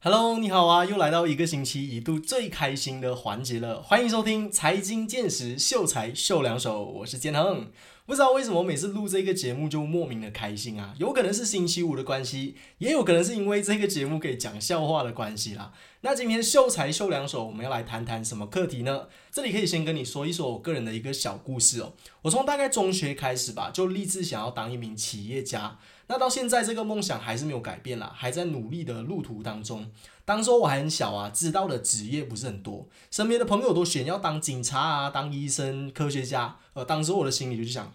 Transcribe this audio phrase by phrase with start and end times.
[0.00, 7.68] Hello，你好啊，又来到一个星期一度最开心的环节了，欢迎收听财经见识，秀才秀两手，我是建恒。
[8.06, 15.72] 不知道为什么每次录这个节目就莫名的开心啊，有可能是星期五的关系，也有可能是因为这个节目可以讲笑话的关系啦。
[16.02, 19.08] 那今天秀才秀两手，我们要来谈谈什么课题呢？
[19.32, 21.94] 这里可以先跟你说一说我个人的一个小故事哦。
[22.22, 25.76] 我从大概中学开始吧，就立志想要当一名企业家。
[26.08, 29.90] 那到现在这个梦想还是没有改变啦，还在努力的路途当中。
[30.24, 36.56] 当时我还很小啊，知道的职业不是很多，身边的朋友都选要当警察啊、当医生、科学家。
[36.72, 37.92] 呃，当时我的心里就想，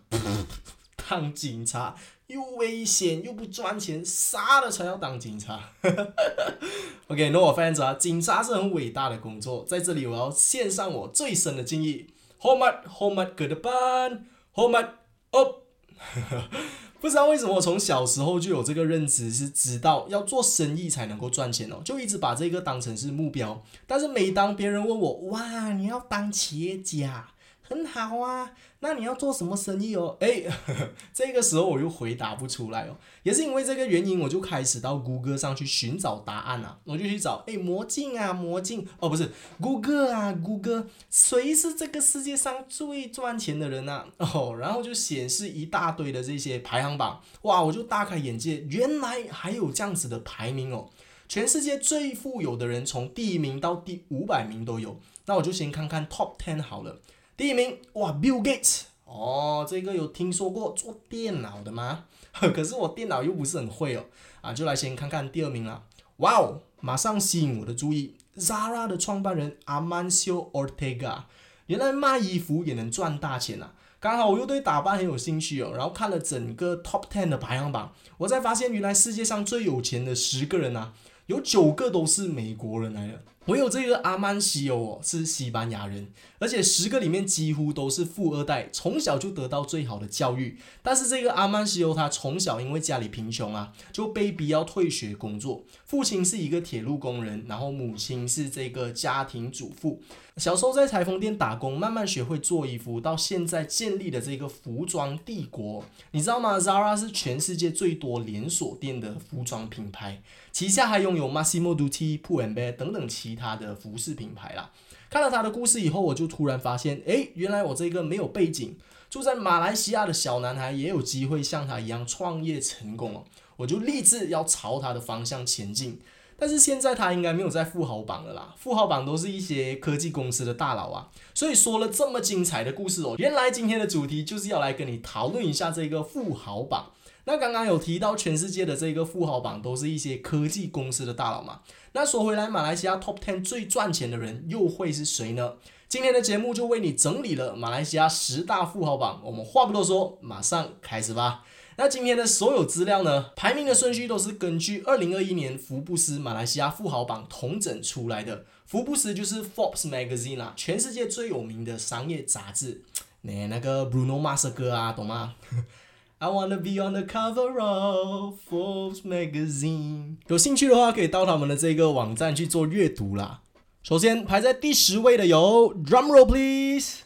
[1.09, 1.95] 当警察
[2.27, 5.71] 又危险又不赚钱，杀了才要当警察。
[7.07, 12.07] OK，那我 fans 啊，警察是很伟大的工作，在这里我要献上我最深的敬意。
[12.39, 14.89] Home at home at good 班，Home at
[15.31, 15.63] up。
[17.03, 23.61] 不知道为什么我从小时候就有这个认知，是知道要做生意才能够赚钱哦，就一直把这个当成是目标。
[23.85, 27.27] 但是每当别人问我，哇，你要当企业家？
[27.65, 30.17] 很好啊，那你要做什么生意哦？
[30.19, 30.43] 哎，
[31.13, 44.05] 这个时候我又回答不出来哦，也是因为这个原因，我就开始到谷歌上去寻找答案啊，我就去找，哎，魔镜啊，魔镜，哦，不是，谷歌啊，谷歌，谁是这个世界上最赚钱的人呢？
[44.17, 50.89] 哦，然后就显示一大堆的这些排行榜，哇，我就大开眼界，原来还有这样子的排名哦，
[51.29, 56.99] 全世界最富有的人从第一名到第五百名都有，那我就先看看 Top Ten 好了。
[57.35, 62.05] 第一名，哇，Bill Gates，哦，这个有听说过做电脑的吗？
[62.31, 64.05] 呵 可是我电脑又不是很会哦，
[64.41, 65.83] 啊，就来先看看第二名了。
[66.17, 71.23] 哇哦，马上吸引我的注意，Zara 的创办人 Amancio Ortega，
[71.65, 73.73] 原来卖衣服也能赚大钱啊！
[73.99, 80.93] 刚好我又对打扮很有兴趣哦，然后看了整个 Top Ten 的排行榜，我才发现原来世界上最有钱的十个人啊，
[81.25, 83.23] 有九个都是美国人来的。
[83.47, 86.07] 唯有这个阿曼西欧哦，是西班牙人，
[86.39, 90.57] 而且十个里面几乎都是富二代，从小就得到最好的教育。
[90.81, 95.65] 但是这个阿曼西欧他从小因为家里贫穷啊，就被逼要退学工作。
[95.93, 100.01] 父亲是一个铁路工人，然后母亲是这个家庭主妇。
[100.37, 105.85] 小时候在裁缝店打工，慢慢学会做衣服，到现在建立的这个服装帝国。
[106.09, 114.71] 你知道吗？Zara 是全世界最多连锁店的服装品牌，旗下还拥有 Massimo Dutti、Pull&Bear 等等其他的服饰品牌啦。
[115.11, 118.75] 看了他的故事以后，我就突然发现，诶，原来我这个没有背景、
[119.11, 123.23] 住在马来西亚的小男孩，也有机会像他一样创业成功哦。
[123.57, 125.99] 我就立志要朝他的方向前进。
[126.35, 131.09] 但是现在他应该没有在富豪榜了啦，富豪榜都是一些科技公司的大佬啊。
[131.33, 136.91] 所以说了这么精彩的故事哦，原来今天的主题就是要来跟你讨论一下这个富豪榜。
[137.25, 141.61] 那刚刚有提到全世界的这个富豪榜都是一些科技公司的大佬嘛？
[141.93, 145.53] 那说回来，马来西亚 Top Ten 最赚钱的人又会是谁呢？
[145.87, 149.21] 今天的节目就为你整理了马来西亚十大富豪榜。
[149.23, 151.45] 我们话不多说，马上开始吧。
[151.75, 153.31] 那今天的所有资料呢？
[153.35, 158.45] 排名的顺序都是根据二零二一年福布斯马来西亚富豪榜统整出来的。
[158.65, 162.83] 福布斯就是 Forbes Magazine 啦，全世界最有名的商业杂志。
[163.21, 165.33] 那 那个 Bruno Mars 歌啊，懂吗？
[166.19, 170.17] I wanna be on the cover of Forbes Magazine。
[170.27, 173.41] 有兴趣的话，可以到他们的这个网站去做阅读啦。
[173.81, 176.99] 首先排在第十位的有 Drum Roll Please。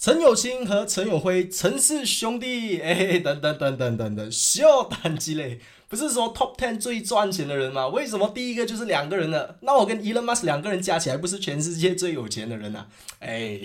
[0.00, 7.86] 陈友清和陈友辉，陈氏兄弟， 哎，等等等等等等，小胆鸡嘞，不是说 top ten 最赚钱的人吗？
[7.88, 9.56] 为什么第一个就是两个人呢？
[9.60, 12.86] 那我跟 Elon Musk 两个人加起来，不是全世界最有钱的人呐？
[13.18, 13.60] 哎，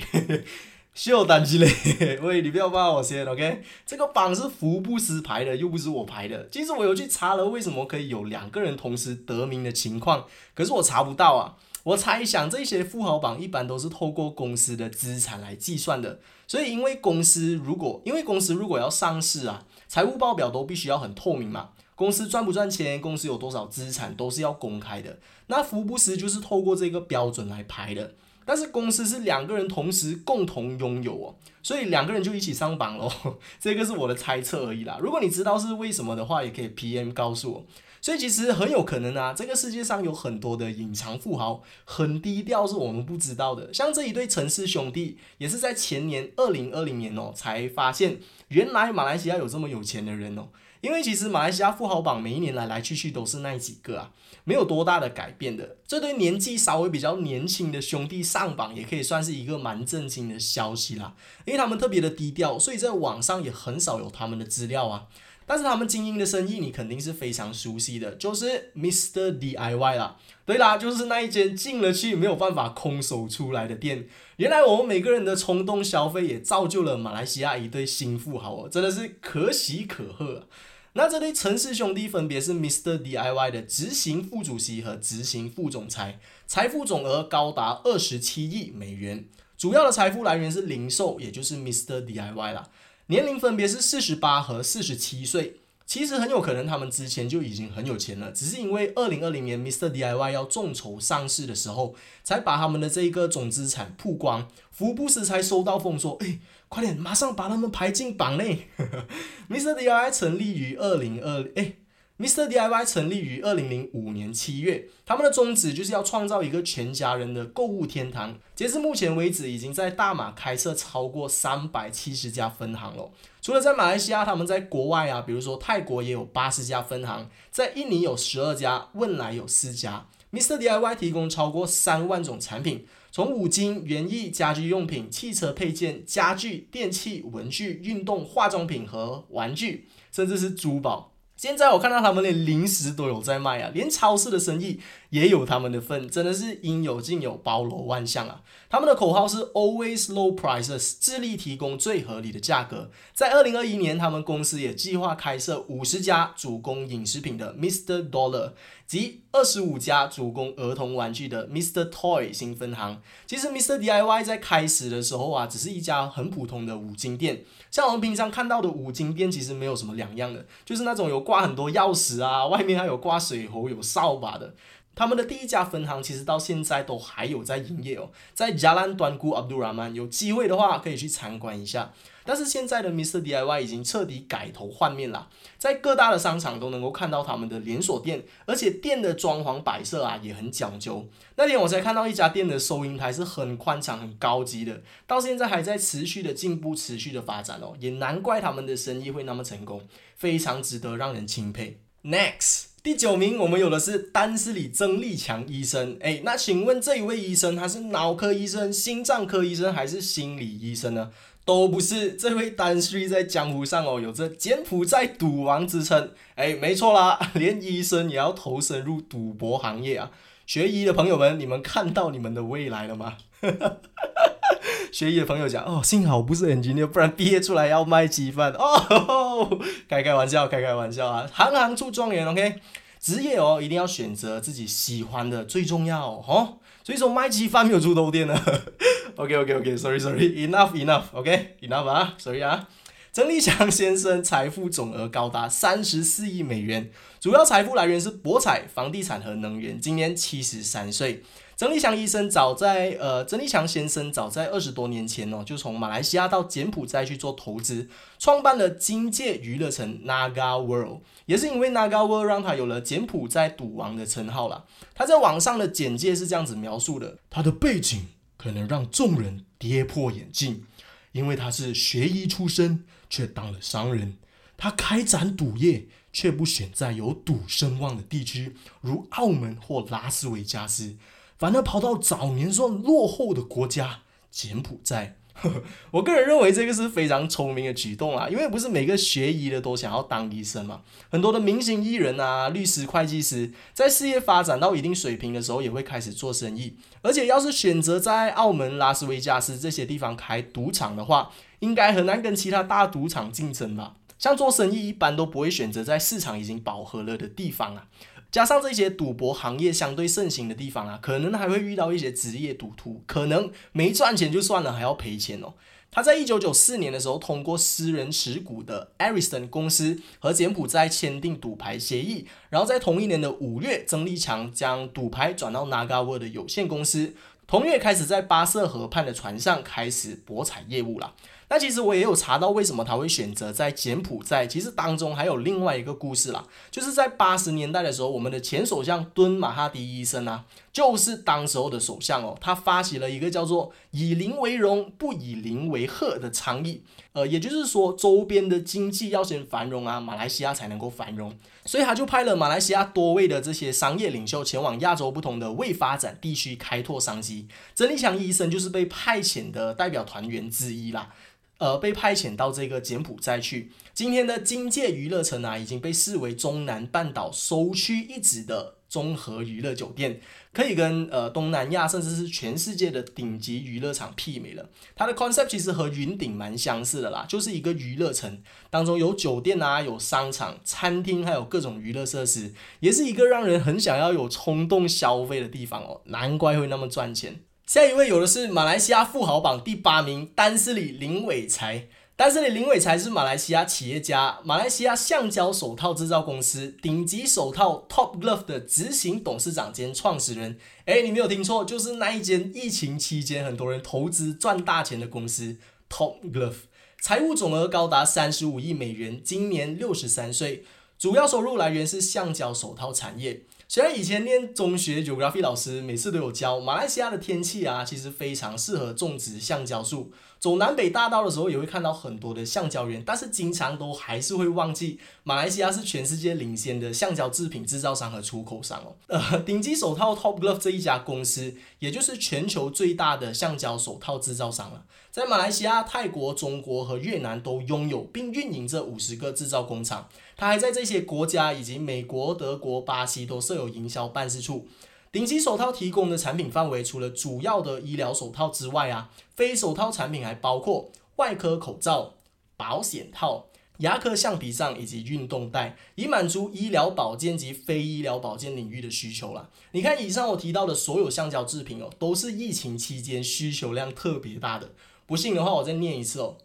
[0.93, 3.63] 小胆鸡嘞，喂，你不要骂我先，OK？
[3.85, 6.49] 这个榜是福布斯排的，又不是我排的。
[6.51, 11.55] 其实我有去查了，为什么可以有两个人同时得名的情况，可是我查不到啊。
[11.85, 25.19] 我猜想这些富豪榜一般都是透过公司的资产来计算的，所以因为公司如果因为公司如果要上市啊，财务报表都必须要很透明嘛，公司赚不赚钱，公司有多少资产都是要公开的。
[25.45, 28.15] 那福布斯就是透过这个标准来排的，
[28.45, 33.11] 但是公司是两个人同时共同拥有哦，所以两个人就一起上榜喽。
[33.61, 37.65] 这个是我的猜测而已啦，如果你知道是为什么的话，也可以 PM 告诉我。
[38.05, 43.73] 所以其实很有可能啊，这个世界上有很多的隐藏富豪，很低调，是我们不知道的。
[43.73, 48.19] 像这一对陈氏兄弟，也是在前年二零二零年哦，才发现
[48.49, 50.49] 原来马来西亚有这么有钱的人哦。
[50.81, 54.11] 因为其实马来西亚富豪榜每一年来来去去都是那几个啊，
[54.43, 55.77] 没有多大的改变的。
[55.87, 61.15] 这对年纪稍微比较年轻的兄弟上榜，也可以算是一个蛮震惊的消息啦。
[61.45, 65.07] 因为他们特别的低调，所以在网上也很少有他们的资料啊。
[65.45, 70.17] 但是他们经营的生意你肯定是非常熟悉的，就是 Mr DIY 啦。
[70.45, 74.07] 对啦，就是那一间进了去没有办法空手出来的店。
[74.37, 80.47] 原来我们每个人的冲动消费也造就了马来西亚一对新富豪哦，真的是可喜可贺。
[80.93, 89.25] 那这对陈氏兄弟分别是 Mr DIY 的执行副主席和执行副总裁，财富总额高达二十七亿美元，
[89.57, 92.69] 主要的财富来源是零售，也就是 Mr DIY 啦。
[93.07, 95.57] 年龄分别是四十八和四十七岁。
[95.87, 101.93] 其实很有可能他们之前就已经很有钱了，只是因为二零二零年 Mr DIY 要众筹上市的时候，
[102.23, 108.67] 才把他们的这一个总资产曝光，福布斯才收到风说，哎，快点，马上把他们排进榜内。
[109.47, 111.75] Mr DIY 成立于二零二，哎。
[112.17, 112.47] Mr.
[112.47, 118.39] DIY 成立于二零零五年七月，他们的宗旨就是要创造一个全家人的购物天堂。
[118.55, 123.11] 截至目前为止，已经在大马开设超过三百七十家分行了。
[123.41, 130.07] 除了在马来西亚，他们在国外啊，比如说泰国也有八十家分行，在印尼有十二家，汶莱有四家。
[130.31, 130.57] Mr.
[130.57, 141.11] DIY 提供超过三万种产品，从五金、园艺、家居用品、汽车配件、家具、电器、文具、运动、化妆品和玩具，甚至是珠宝。
[141.35, 144.79] 现在我看到他们连零食都有在卖啊，连超市的生意
[145.15, 148.41] 也有他们的份，真的是应有尽有，包罗万象啊！
[148.69, 152.89] 他们的口号是 Always Low Prices，致力提供最合理的价格。
[153.13, 158.51] 在二零二一年，他们公司也计划开设五十家主攻饮食品的 Mr Dollar。
[158.87, 161.89] 及二十五家主攻儿童玩具的 Mr.
[161.89, 163.01] Toy 新分行。
[163.25, 163.79] 其实 Mr.
[163.79, 174.53] DIY 在开始的时候啊，只是一家很普通的五金店，像我们平常看到的五金店，其实没有什么两样的，就是那种有挂很多钥匙啊，外面还有挂水壶、有扫把的。
[174.95, 181.91] 他们的第一家分行其实到现在都还有在营业哦，在加兰端古 Abdul Rahman，有机会的话可以去参观一下。
[182.27, 185.27] 但是现在的 Mr DIY 已经彻底改头换面了，
[185.59, 191.07] 在各大的商场都能够看到他们的连锁店，而且店的装潢摆设啊也很讲究。
[191.35, 201.79] 那天我才看到一家店的收银台是很宽敞、很高级的，到现在还在持续的进步、持续的发展哦，也难怪他们的生意会那么成功，非常值得让人钦佩。
[202.03, 211.09] Next，第九名我们有的是丹斯里曾立强医生，哎，那请问这一位医生他是脑科医生、心脏科医生还是心理医生呢？
[211.43, 216.11] 都不是，这位丹斯在江湖上哦，有着柬埔寨赌王之称。
[216.35, 220.11] 哎，没错啦， 连医生也要投身入赌博行业啊！
[220.45, 223.17] 学医的朋友们，你们看到你们的未来了吗？
[224.91, 229.59] 学医的朋友讲哦，幸好不是 engineer，不然毕业出来要卖鸡饭 哦。
[229.89, 231.29] 开开玩笑，开开玩笑啊！
[231.33, 232.61] 行行出状元，OK。
[232.99, 236.57] 职业哦，一定要选择自己喜欢的，最重要哦。
[236.83, 238.35] 所以说卖鸡饭没有猪头店呢。
[239.17, 242.67] OK OK OK，Sorry Sorry，Enough Enough，OK，Enough 啊，Sorry 啊。
[243.11, 246.89] 曾立强先生财富总额高达三十四亿美元，
[247.19, 249.79] 主要财富来源是博彩、房地产和能源。
[249.79, 251.23] 今年七十三岁。
[251.57, 257.87] 曾立强医生早在呃，曾立强先生早在二十多年前哦，就从马来西亚到柬埔寨去做投资，
[258.19, 264.65] 创办了金界娱乐城 Naga World，也是因为 Naga World 让他有了柬埔寨赌王的称号了。
[264.93, 270.65] 他在网上的简介是这样子描述的：他的背景可能让众人跌破眼镜，
[271.13, 274.17] 因为他是学医出身，却当了商人。
[274.57, 280.97] 他开展赌业，却不选在有赌声望的地区，如澳门或拉斯维加斯。
[281.37, 284.01] 反而跑到早年算落后的国家
[284.31, 285.17] 柬埔寨，
[285.91, 290.81] 我个人认为这个是非常聪明的举动啊，因为不是每个学医的都想要当医生嘛。
[291.09, 296.77] 很多的明星艺人啊、律师、会计师，在事业发展到一定水平的时候，也会开始做生意。
[297.01, 303.95] 而且要是选择在澳门、拉斯维加斯这些地方开赌场的话，应该很难跟其他大赌场竞争吧？
[304.17, 307.87] 像做生意，一般都不会选择在市场已经饱和了的地方啊。
[308.35, 315.53] 加上这些赌博行业相对盛行的地方啊，可能还会遇到一些职业赌徒，可能没赚钱就算了，还要赔钱哦。
[315.89, 327.13] 他在一九九四年的时候，通过私人持股的 Ariston 公司和柬埔寨签订赌牌协议，然后在同一年的五月，曾立强将赌牌转到 Naga World 的有限公司，
[327.47, 331.13] 同月开始在巴色河畔的船上开始博彩业务了。
[331.47, 346.81] 那其实我也有查到为什么他会选择在柬埔寨，其实当中还有另外一个故事啦，就是在八十年代的时候，我们的前首相敦马哈迪医生啊，就是当时候的首相哦，他发起了一个叫做“以邻为荣，不以邻为贺”的倡议，
[347.13, 351.31] 呃，也就是说周边的经济要先繁荣啊，马来西亚才能够繁荣，
[351.65, 361.13] 所以他就派了马来西亚多位的这些商业领袖前往亚洲不同的未发展地区开拓商机，曾立强医生就是被派遣的代表团员之一啦。
[361.57, 363.71] 呃，被派遣到这个柬埔寨去。
[363.93, 370.19] 今天的金界娱乐城啊，已经被视为中南半岛首屈一指的综合娱乐酒店，
[370.51, 374.69] 可以跟呃东南亚甚至是全世界的顶级娱乐场媲美了。
[374.95, 386.01] 它的 concept 其实和云顶蛮相似的啦，就是一个娱乐城当中有酒店啊，有商场、餐厅，还有各种娱乐设施，也是一个让人很想要有冲动消费的地方哦。
[386.05, 387.39] 难怪会那么赚钱。
[387.65, 391.87] 下一位有的是马来西亚富豪榜第八名丹斯里林伟才。
[392.15, 400.59] 丹斯里林伟才是马来西亚企业家，马来西亚橡胶手套制造公司顶级手套 Top Glove 的执行董事长兼创始人。
[400.85, 405.57] 哎，你没有听错，就是那一间疫情期间很多人投资赚大钱的公司
[405.89, 406.65] Top Glove。
[407.01, 410.63] 财务总额高达三十五亿美元，今年六十三岁，
[410.99, 413.41] 主要收入来源是橡胶手套产业。
[413.67, 420.11] 虽然以前念中学 geography 老师每次都有教，马来西亚的天气啊，其实非常适合种植橡胶树。
[420.37, 428.95] 走南北大道的时候，也会看到很多的橡胶园，但是经常都还是会忘记，马来西亚是全世界领先的橡胶制品制造商和出口商哦。
[429.07, 440.07] 呃，顶级手套 Top Glove 这一家公司，也就是全球最大的橡胶手套制造商了，在马来西亚、泰国、中国和越南都拥有并运营着五十个制造工厂。
[440.35, 444.67] 它还在这些国家以及美国、德国、巴西都设有营销办事处。
[445.11, 452.15] 顶级手套提供的产品范围，除了主要的医疗手套之外啊，非手套产品还包括外科口罩、
[452.57, 459.49] 保险套、牙科橡皮杖以及运动带，以满足医疗保健及非医疗保健领域的需求了。
[459.71, 464.71] 你看，以上我提到的所有橡胶制品哦，都是疫情期间需求量特别大的。
[465.05, 466.37] 不信的话，我再念一次哦：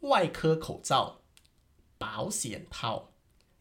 [0.00, 1.20] 外科口罩、
[1.96, 3.08] 保险套、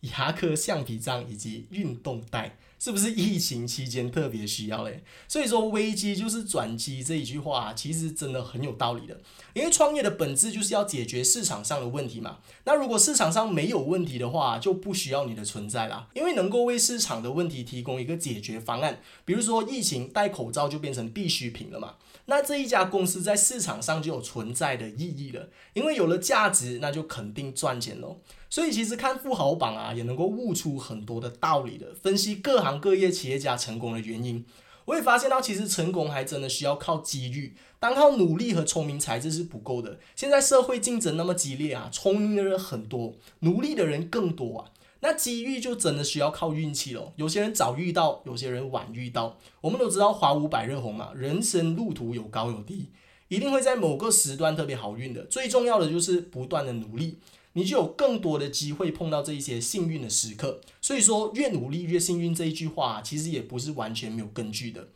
[0.02, 2.58] 牙科橡皮章以及运动带。
[2.80, 5.02] 是不是疫情期间特别需要嘞？
[5.28, 9.20] 所以说危机就是转机这一句话，其实真的很有道理的。
[9.56, 12.38] 因为创业的本质就是要解决市场上的问题嘛。
[12.66, 16.08] 那如果市场上没有问题的话，就不需要你的存在啦。
[16.14, 21.96] 因为能够为市场的问题提供一个解决方案，比如说疫情戴口罩就变成必需品了嘛。
[22.28, 25.50] 那这一家公司在市场上就有存在的意义了。
[25.74, 28.22] 因为有了价值，那就肯定赚钱喽。
[28.50, 31.94] 所以其实看富豪榜啊，也能够悟出很多的道理的。
[31.94, 34.46] 分析各行各业企业家成功的原因，
[34.86, 40.00] 我也发现到，其实成功还真的需要靠机遇，单靠努力和聪明才智是不够的。
[40.16, 47.14] 现在社会竞争那么激烈啊，聪明的人很多，努力的人更多啊，那机遇就真的需要靠运气喽。
[47.16, 49.38] 有些人早遇到，有些人晚遇到。
[49.62, 52.90] 我们都知道华五百日红嘛，人生路途有高有低，
[53.28, 55.24] 一定会在某个时段特别好运的。
[55.26, 57.20] 最重要的就是不断的努力。
[57.54, 64.90] 你就有更多的机会碰到这一些幸运的时刻，所以说越努力越幸运这一句话其实也不是完全没有根据的。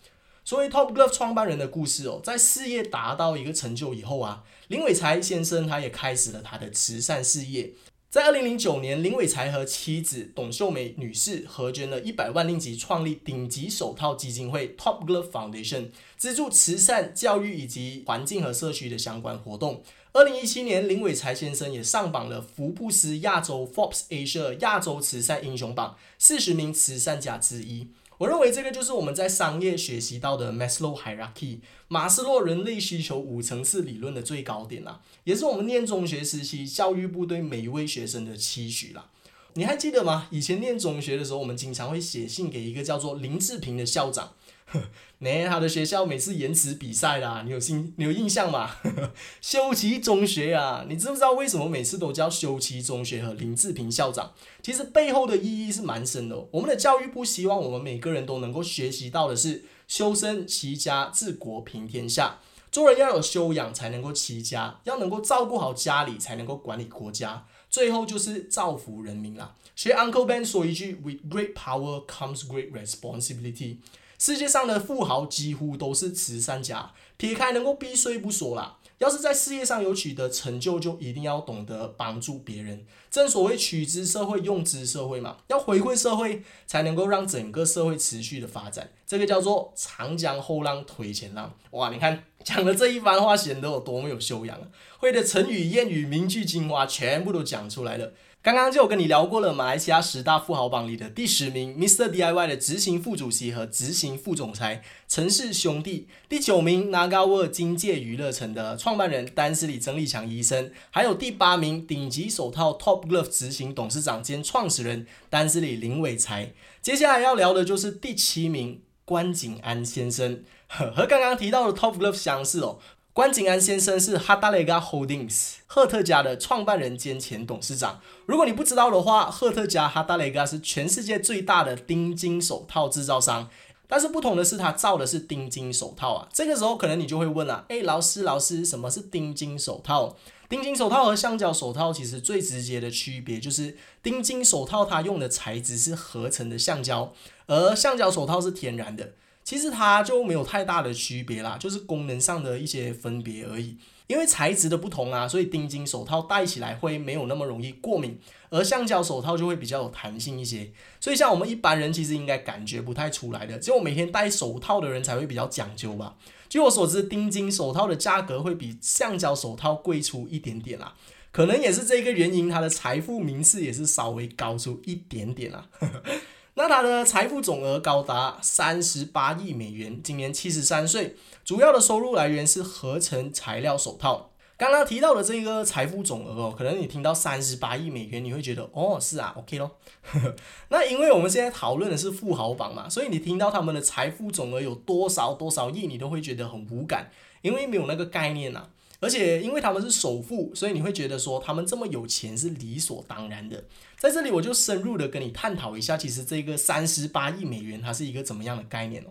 [0.46, 7.74] 所谓 Top Glove 创办人的故事哦，在事业达到一个成就以后啊，林伟才先生他也开始了他的慈善事业。
[8.12, 19.82] 在二零零九年，林伟才和妻子董秀梅女士合捐了一百万令吉，创立顶级手套基金会 Top Glove Foundation，资助慈善、教育以及环境和社区的相关活动。
[20.12, 27.88] 二零一七年，林伟才先生也上榜了福布斯亚洲 Forbes Asia 亚洲慈善英雄榜四十名慈善家之一。
[28.22, 39.10] 我认为这个就是我们在商业学习到的 Maslow Hierarchy 马斯洛人类需求五层次理论的最高点啦，也是我们念中学时期教育部对每一位学生的期许啦。
[39.56, 40.28] 你还记得吗？
[40.30, 44.34] 以前念中学的时候，我们经常会写信给一个叫做林志平的校长。
[45.20, 48.76] 那他的学校每次延迟比赛啦，你有心你有印象吗？
[49.42, 54.34] 修齐中学啊，你知不知道为什么每次都叫修齐中学和林志平校长？
[54.64, 56.48] 其实背后的意义是蛮深的。
[56.52, 62.40] 我们的教育部希望我们每个人都能够学习到的是修身齐家治国平天下。
[62.72, 69.56] 做人要有修养才能够齐家，要能够照顾好家里才能够管理国家，最后就是造福人民啦。
[69.76, 73.78] 学 Uncle Ben 说一句：With great power comes great responsibility。
[74.22, 82.86] 世界上的富豪几乎都是慈善家，撇开能够避税不说啦，要是在事业上有取得成就，就一定要懂得帮助别人。
[83.10, 88.92] 正所谓取之社会，用之社会嘛，要回馈社会，才能够让整个社会持续的发展。
[89.08, 91.56] 这个叫做长江后浪推前浪。
[91.72, 94.68] 哇，你看讲的这一番话，显得有多么有修养啊！
[95.00, 98.14] 会的成语、谚语、名句精华，全部都讲出来了。
[98.44, 116.54] 刚刚就有跟你聊过了，马来西亚十大富豪榜里的第十名，Mr DIY 的执行副主席和执行副总裁陈氏兄弟；第九名，拿高沃金界娱乐城的创办人丹斯里曾立强医生；还有第八名，顶级手套 Top Glove 执行董事长兼创始人丹斯里林伟才。
[116.82, 122.80] 接下来要聊的就是第七名关景安先生，和刚刚提到的 Top Glove 相似哦。
[123.14, 128.00] 关景安先生是哈达雷加 Holdings 赫特家的创办人兼前董事长。
[128.26, 133.50] 如果你不知道的话，赫特家哈达雷加是全世界最大的钉金手套制造商。
[133.86, 136.30] 但是不同的是，他造的是钉金手套啊。
[136.32, 140.16] 这个时候可能你就会问了，哎，老师，老师，什么是钉金手套？
[140.48, 147.12] 钉金手套和橡胶手套其实最直接的区别就是，钉金手套它用的材质是合成的橡胶，
[147.48, 149.12] 而橡胶手套是天然的。
[149.44, 153.78] 其实它就没有太大的区别啦，就是功能上的一些分别而已。
[154.08, 158.20] 因为材质的不同啊，所以钉金手套戴起来会没有那么容易过敏，
[158.50, 160.70] 而橡胶手套就会比较有弹性一些。
[161.00, 166.18] 所以像我们一般人其实应该感觉不太出来的，只有每天戴手套的人才会比较讲究吧。
[166.50, 170.94] 据我所知，钉金手套的价格会比橡胶手套贵出一点点啦，
[171.32, 175.70] 可能也是这个原因，它的财富名次也是稍微高出一点点啦。
[176.56, 181.16] 那他的财富总额高达三十八亿美元，今年七十三岁，
[181.46, 184.32] 主要的收入来源是合成材料手套。
[184.58, 189.78] 刚刚提到的这个财富总额哦，可能你听到三十八亿美元，你会觉得哦是啊，OK 咯。
[190.70, 197.10] 那因为我们现在讨论的是富豪榜嘛，所以你听到他们的财富总额有多少多少亿，你都会觉得很无感，
[197.42, 198.68] 因为没有那个概念呐。
[199.02, 203.66] 而且因为他们是首富，所以你会觉得说他们这么有钱是理所当然的。
[203.98, 209.08] 在这里我就深入的跟你探讨一下，其实这个三十八亿美元它是一个怎么样的概念哦？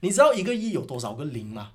[0.00, 1.72] 你知道一个亿有多少个零吗？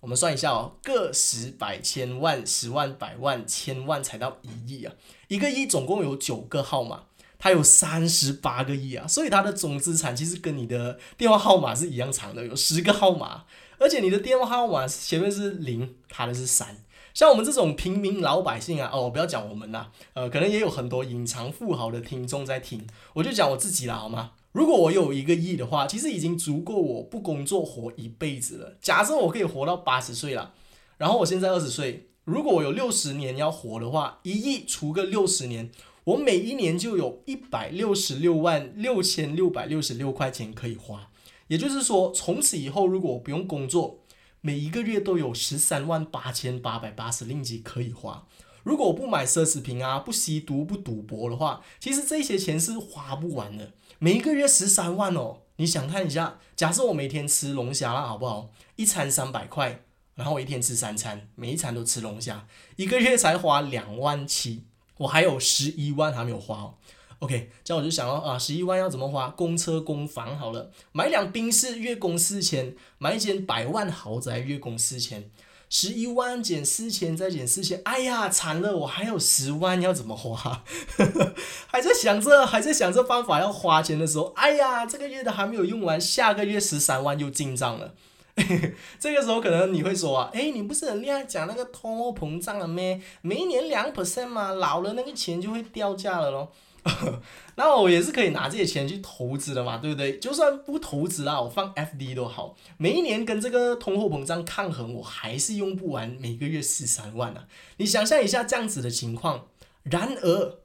[0.00, 4.94] 我们算一下哦，个十百千万十万百万千万才到一亿啊！
[5.28, 7.02] 一个亿总共有九个号码，
[7.38, 13.44] 它有三十八个亿啊，所以它的总资产其实跟你的电话号码是一样长的，有十个号码，
[13.78, 16.78] 而且你的电话号码前面是零，它的是三。
[17.20, 24.30] 像我们这种平民老百姓啊，哦，不要讲我们啦，呃，可能也有很多隐藏富豪的听众在听，我就讲我自己啦，好吗？
[24.52, 28.78] 如果我有一个亿的话，其实已经足够我不工作活一辈子了。
[28.80, 30.54] 假设我可以活到八十岁了，
[30.96, 35.70] 然后我现在二十岁，如果我有六十年要活的话，一亿除个六十年，
[36.04, 41.10] 我每一年就有一百六十六万六千六百六十六块钱可以花。
[41.48, 43.99] 也就是说，从此以后，如果我不用工作，
[44.42, 48.26] 每一个月都有十三万八千八百八十令吉可以花。
[48.62, 53.72] 如果我不买奢侈品啊，不吸毒，不赌博的话，其实这些钱是花不完的。
[53.98, 58.50] 每一个月十三万哦，你想看一下，假设我每天吃龙虾了，好不好？
[58.76, 64.64] 一餐三百块，然后我一天吃三餐，每一餐都吃龙虾，一个月才花两万七，
[64.98, 66.74] 我还有十一万还没有花哦。
[67.20, 69.28] OK，这样我就想到啊，十一万要怎么花？
[69.28, 75.30] 公车公房好了，买辆宾士月供四千，买一间百万豪宅月供四千，
[75.68, 80.64] 十一万减四千再减四千，哎呀，惨了，我还有十万要怎么花？
[81.68, 87.94] 还在想着，还在想着办法要花钱的时候，哎呀，这个月的还没有用完，下个月十三万又进账了。
[88.98, 92.98] 这个时候可能你会说啊，哎，你不是很厉害讲那个通货膨胀了咩？
[93.20, 96.50] 每一年两 percent 嘛，老了那个钱就会掉价了咯。
[97.56, 100.18] 那我也是可以拿这些钱去投资的嘛，对不对？
[100.18, 107.46] 就算不投资啦，我放 FD 都好，每一年跟这个通货膨胀抗衡，我还是用不完每个月十三万啊！
[107.76, 109.48] 你想象一下这样子的情况。
[109.82, 110.58] 然而，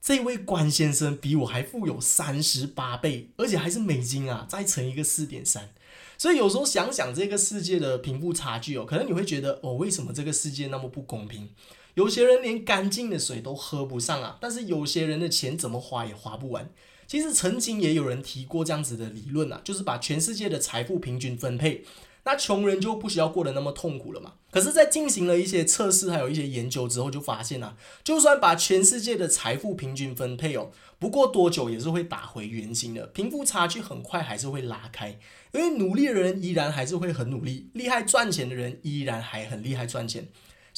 [0.00, 5.70] 这位关先生比我还富有三十八倍，而且还是美金啊，再乘一个四点三。
[6.16, 11.48] 所以有时候想想这个世界的贫富差距哦，可能你会觉得哦，为什么这个世界那么不公平？
[11.98, 16.70] 有些人连干净的水都喝不上啊，但是有些人的钱怎么花也花不完。
[17.08, 21.82] 其实曾经也有人提过这样子的理论啊，就是把全世界的财富平均分配，
[22.22, 24.34] 那穷人就不需要过得那么痛苦了嘛。
[24.52, 35.18] 可是，在进行了一些测试还有一些研究之后，就发现啊，就算把全世界的财富平均分配哦，不过多久也是会打回原形的，贫富差距很快还是会拉开，
[35.52, 40.28] 因为努力的人依然还是会很努力，厉害赚钱的人依然还很厉害赚钱。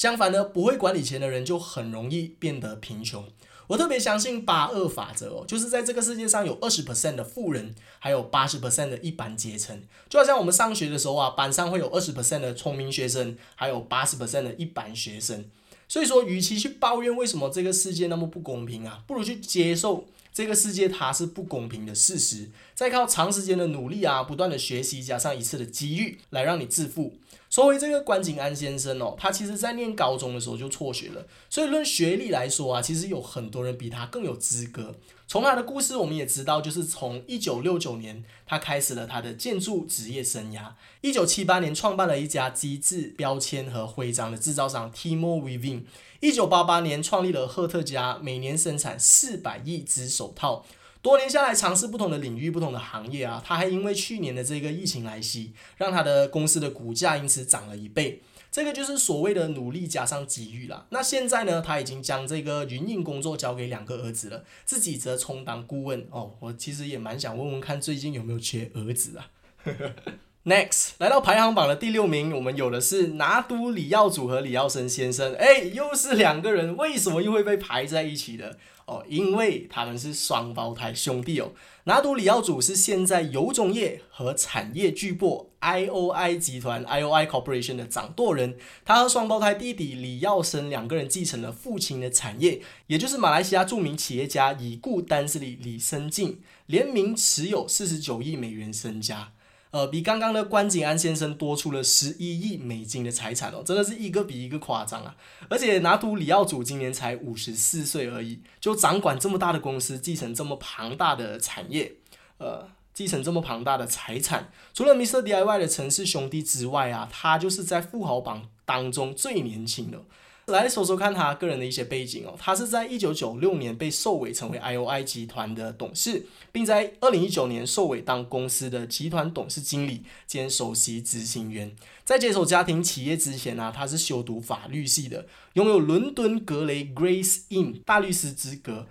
[0.01, 3.23] 相反呢，不会管理钱的人就很容易变得贫穷。
[3.67, 9.83] 我特别相信八二法则哦，就是在这个世界上有二十 percent 的富人，还有八十 percent 的一般阶层。
[10.09, 15.45] 就好像我们上学的时候啊，班上会有二十 percent 的聪明学生，还有八十 percent 的一般学生。
[15.87, 27.15] 所以说，与其去抱怨为什么这个世界那么不公平啊，不如去接受这个世界它是不公平的事实，再靠长时间的努力啊，不断的学习，加上一次的机遇，来让你致富。
[27.49, 34.95] 说回这个关景安先生哦，他其实在念高中的时候就辍学了，所以论学历来说啊，其实有很多人比他更有资格。
[35.27, 45.83] 从他的故事我们也知道，就是从一九六九年他开始了他的建筑职业生涯，一九七八年创办了一家机制标签和徽章的制造商 Timo Weaving，
[46.21, 50.67] 一九八八年创立了赫特家，每年生产四百亿只手套。
[51.01, 58.21] 多年下来，尝试不同的领域、不同的行业啊，他还因为去年的这个疫情来袭，让他的公司的股价因此涨了一倍。
[58.53, 60.87] 这个就是所谓的努力加上机遇啦。
[60.91, 66.07] 那现在呢，他已经将这个运营工作交给两个儿子了，自己则充当顾问。
[66.11, 69.31] 哦，我其实也蛮想问问看，最近有没有缺儿子啊
[69.65, 69.95] 呵呵
[70.45, 75.35] ？Next，来到排行榜的第六名，我们有的是拿督李耀祖和李耀生先生。
[75.35, 78.59] 哎，又是两个人，为什么又会被排在一起的？
[78.87, 81.53] 哦，因为他们是双胞胎兄弟哦。
[81.85, 99.33] 拿督李耀祖是现在油种业和产业巨擘 IOI 集团 IOI Corporation 的掌舵人，他和双胞胎弟弟李耀生两个人继承了父亲的产业，也就是马来西亚著名企业家已故丹斯里李生进，联名持有四十九亿美元身家。
[99.73, 105.15] 呃，比刚刚的关景安先生多出了十一亿美金的财产哦，真的是一个比一个夸张啊！
[105.49, 111.93] 而且拿督李奥祖今年才五十四岁而已，就掌管这么大的公司，继承这么庞大的产业，
[112.39, 115.23] 呃，继承这么庞大的财产，除了 Mr.
[115.23, 120.03] DIY 的城市兄弟之外啊，他就是在富豪榜当中最年轻的。
[120.51, 131.75] 来说说看他个人的一些背景哦，他是在一九九六年被授委成为 IOI 集团的董事，并在二零一九年授委当公司的集团董事经理兼首席执行员。
[132.05, 138.87] 在接手家庭企业之前呢，他是修读法律系的，拥有伦敦格雷 Grace Inn 大律师资格。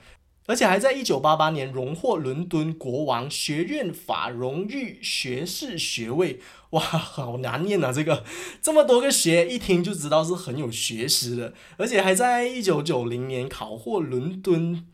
[0.50, 6.40] 而且还在一九八八年荣获伦敦国王学院法荣誉学士学位，
[6.72, 7.94] 哇，好难念啊！
[7.94, 8.24] 这个
[8.60, 11.54] 这么多个学，一听就知道是很有学识的。
[11.78, 14.88] 而且还在一九九零年考获伦敦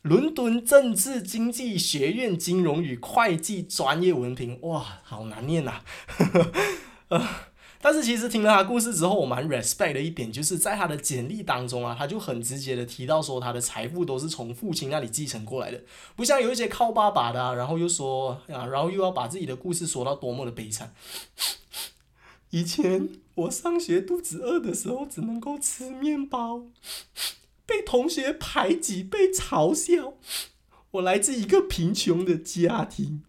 [0.00, 5.82] 伦敦政治经济学院金融与会计专业文凭，哇，好难念呐！
[7.84, 15.82] 但是其实听了他故事之后，我蛮 respect 的一点，就是在他的简历当中啊，他就很直接的提到说，他的财富都是从父亲那里继承过来的，
[16.14, 20.94] 不像有一些靠爸爸的，然后又说啊，然后又要把自己的故事说到多么的悲惨。
[22.50, 26.62] 以前我上学肚子饿的时候，只能够吃面包，
[27.66, 30.14] 被同学排挤，被嘲笑。
[30.92, 33.24] 我来自一个贫穷的家庭，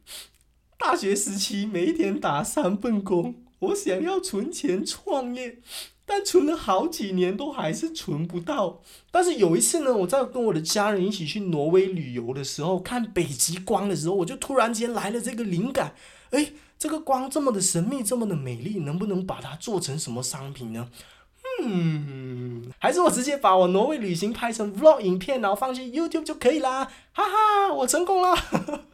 [0.77, 3.42] 大学时期每一天打三份工。
[3.63, 5.59] 我想要存钱创业，
[6.05, 8.81] 但存了好几年都还是存不到。
[9.11, 15.95] 但是有一次呢，我在跟我的家人一起去挪威旅游的时候，看北极光的时候，我就突然间来了这个灵感。
[16.31, 20.89] 哎，这个光这么的神秘，这么的美丽，能不能把它做成什么商品呢？
[21.61, 26.85] 嗯，还是我直接把我挪威旅行拍成 vlog 影片，然后放去 YouTube 就可以啦。
[27.13, 28.35] 哈哈，我成功了。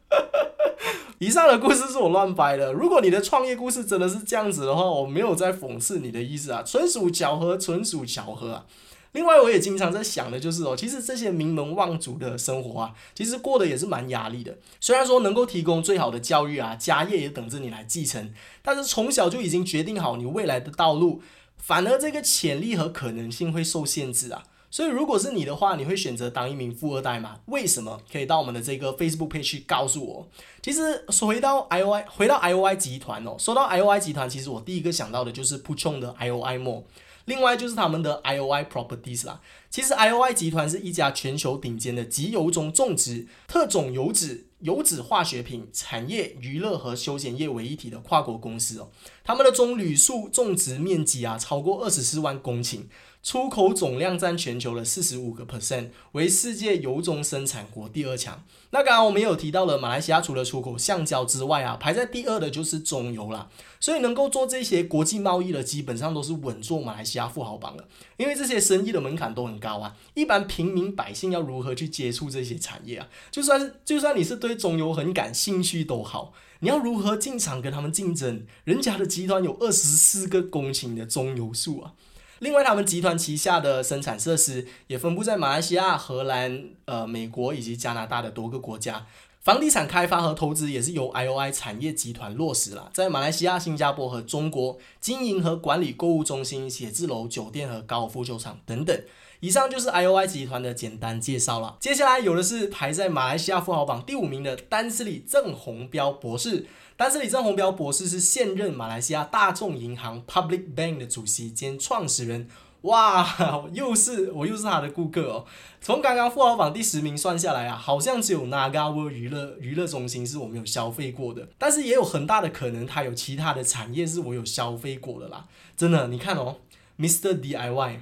[1.20, 2.72] 以上的故事是我乱掰的。
[2.72, 8.66] 如果你的创业故事真的是这样子的话，我没有在讽刺你的意思啊，纯属巧合，纯属巧合啊。
[9.14, 14.56] 另外，我也经常在想的就是哦，其实这些名门望族的生活啊，其实过得也是蛮压力的。
[14.80, 21.24] 虽然说能够提供最好的教育啊，家业也等着你来继承，但是从小就已经决定好你未来的道路，
[21.58, 24.44] 反而这个潜力和可能性会受限制啊。
[24.72, 27.40] 所以，如果是你的话，你会选择当一名富二代吗？
[27.48, 28.00] 为什么？
[28.12, 30.28] 可以到我们的这个 Facebook page 告诉我。
[30.62, 33.36] 其实，回到 IOI，回到 IOI 集团哦。
[33.40, 36.84] 说到 IOI 集团，其实我第一个想到的就是 Puchong 的 IOI Mall，
[37.26, 39.42] 另外就是他们的 IOI Properties 啦。
[39.72, 48.90] 其实，IOI 集团是一家全球顶尖的集油中种植、特种油脂、油脂化学品产业、娱乐和休闲业为一体的跨国公司哦。
[49.24, 52.82] 他们的棕榈树种植面积啊，超过二十四万公顷。
[53.22, 58.44] 出口总量占全球的四十五个 percent，为世界油中生产国第二强。
[58.72, 63.50] 那刚刚我们也有提到了，马来西亚除了出口橡胶之外啊，排在第二的就是中油啦。
[63.80, 67.88] 所以能够做这些国际贸易的，基本上都是稳坐马来西亚富豪榜了。
[68.16, 73.10] 因为这些生意的门槛都很高啊，一般平民百姓要如何去接触这些产业啊？
[73.30, 78.46] 就算就算你是对中油很感兴趣都好，你要如何进场跟他们竞争？
[78.64, 81.94] 人家的集团有二十四个公顷的中油树啊。
[82.40, 89.06] 另外，他们集团旗下的生产设施也分布在马来西亚、荷兰、呃、美国以及加拿大的多个国家。
[89.42, 99.02] 房地产开发和投资也是由 IOI 产业集团落实了，在马来西亚、新加坡和中国经营和管理购物中心、写字楼、酒店和高尔夫球场等等。
[99.42, 101.78] 以上就是 IOI 集团的简单介绍了。
[101.80, 106.66] 接下来有的是排在马来西亚富豪榜第五名的丹斯里郑红标博士。
[106.98, 112.50] 丹斯里郑红标博士是现任马来西亚大众银行 Public Bank 的主席兼创始人。
[112.84, 115.46] 哇，又是我又是他的顾客哦。
[115.82, 125.46] 从刚刚富豪榜第十名算下来啊，好像只有 Naga World 娱乐娱乐中心是我没有消费过的，但是也有很大的可能，它有其他的产业是我有消费过的啦。
[125.76, 126.58] 真的，你看哦
[126.98, 128.00] Mister DIY、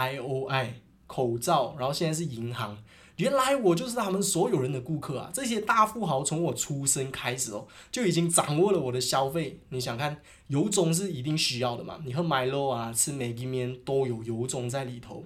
[0.00, 0.68] IOI
[1.06, 2.78] 口罩，然后现在是银行。
[3.16, 5.30] 原来我就是他们所有人的顾客啊！
[5.34, 9.60] 这些大富豪从我出生开始哦，就已经掌握了我的消费。
[9.68, 12.00] 你想看油种是一定需要的嘛？
[12.06, 15.22] 你喝 Milo 啊，吃美吉面都有油种在里头。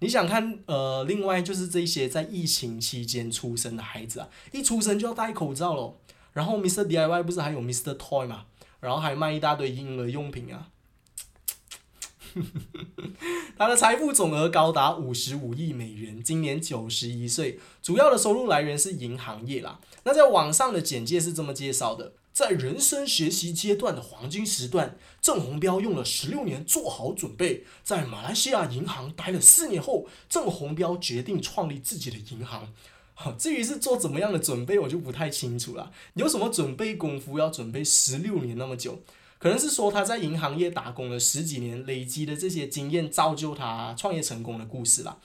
[0.00, 5.98] 你想看呃，另外就是这些在疫情期间出生的孩子啊，一出生就要戴口罩咯。
[6.34, 8.44] 然后 Mister DIY 不是还有 Mister Toy 嘛？
[8.80, 10.68] 然后还卖一大堆婴儿用品啊。
[13.58, 19.80] 他的财富总额高达五十五亿美元，今年九十一岁，主要的收入来源是银行业啦。
[20.04, 32.72] 那在网上的简介是这么介绍的：在人生学习阶段的黄金时段，郑红标用了十六年做好准备，在马来西亚银行待了四年后，郑红标决定创立自己的银行。
[33.20, 35.90] 好至于是做怎么样的准备，我就不太清楚了。
[36.14, 39.02] 有什么准备功夫要准备十六年那么久？
[39.38, 45.18] 可能是说他在银行业打工了十几年，累积的这些经验造就他创业成功的故事啦。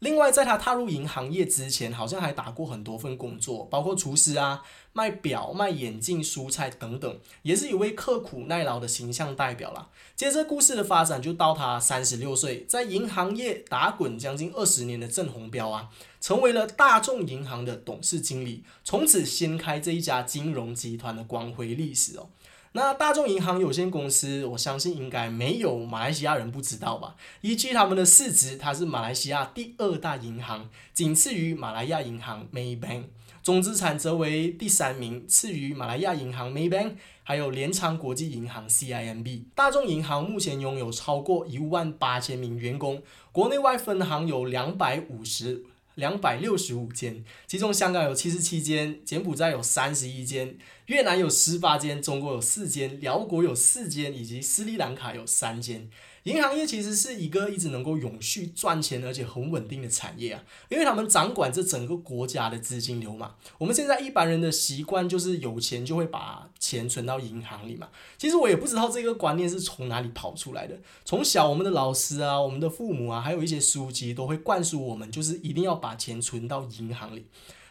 [0.00, 4.62] 另外，在他踏入银行业之前，好像还打过很多份工作，包括厨师啊、
[4.94, 9.90] 卖表、卖眼镜、蔬菜等等，也是一位刻苦耐劳的形象代表啦。
[10.16, 22.30] 接着，故事的发展就到他三十六岁，在银行业打滚将近二十年的郑红标啊，成为了大众银行的董事经理，从此掀开这一家金融集团的光辉历史哦。
[22.72, 27.16] 那大众银行有限公司，我相信应该没有马来西亚人不知道吧？
[27.40, 33.06] 依据他们的市值，它是马来西亚第二大银行，仅次于马来亚银行 Maybank，
[33.42, 36.92] 总资产则为第三名，次于马来亚银行 Maybank，
[37.24, 39.46] 还有联昌国际银行 CIMB。
[39.56, 43.02] 大众银行目前拥有超过一万八千名员工，
[43.32, 45.64] 国内外分行有两百五十。
[46.00, 55.88] 两百六十五间，其中香港有七十七间，柬埔寨有三十一间，越南有十八间，中国有四间，辽国有四间，以及斯里兰卡有三间。
[56.24, 63.36] 银行业其实是一个一直能够永续赚钱而且很稳定的产业啊，因为他们掌管这整个国家的资金流嘛。
[63.58, 67.88] 我们现在一般人的习惯就是有钱就会把钱存到银行里嘛。
[68.18, 70.78] 其实我也不知道这个观念是从哪里跑出来的。
[71.04, 77.26] 从小我们的老师啊、我们的父母啊，还有一些书籍都会灌输我们，就是一定要把钱存到银行里。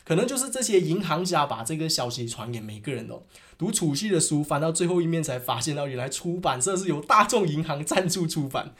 [0.09, 3.21] 可能就是这些银行家把这个消息传给每个人哦。
[3.59, 8.73] 读储蓄的书，翻到最后一面才发现到，原来出版社是由大众银行赞助出版。